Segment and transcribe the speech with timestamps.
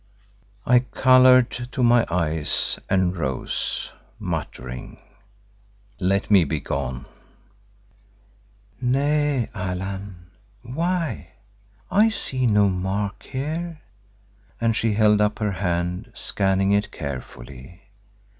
[0.65, 4.99] I coloured to my eyes and rose, muttering,
[5.99, 7.05] "Let me be gone!"
[8.81, 10.31] "Nay, Allan,
[10.63, 11.33] why?
[11.91, 13.79] I see no mark here,"
[14.59, 17.83] and she held up her hand, scanning it carefully.